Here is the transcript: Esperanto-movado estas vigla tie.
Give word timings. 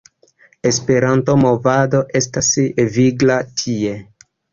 Esperanto-movado 0.69 2.01
estas 2.21 2.49
vigla 2.95 3.37
tie. 3.61 3.93